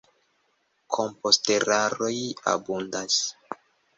[0.97, 2.15] Komposteraroj
[2.53, 3.21] abundas.